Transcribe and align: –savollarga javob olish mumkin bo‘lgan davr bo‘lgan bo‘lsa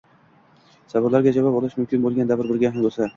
–savollarga 0.93 1.33
javob 1.35 1.57
olish 1.59 1.75
mumkin 1.81 2.01
bo‘lgan 2.07 2.33
davr 2.33 2.51
bo‘lgan 2.53 2.81
bo‘lsa 2.87 3.09